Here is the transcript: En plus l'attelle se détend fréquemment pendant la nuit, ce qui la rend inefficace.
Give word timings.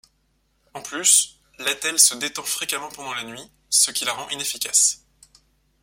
En 0.73 0.81
plus 0.81 1.37
l'attelle 1.59 1.99
se 1.99 2.15
détend 2.15 2.41
fréquemment 2.43 2.89
pendant 2.89 3.13
la 3.13 3.23
nuit, 3.23 3.51
ce 3.69 3.91
qui 3.91 4.03
la 4.03 4.13
rend 4.13 4.27
inefficace. 4.29 5.03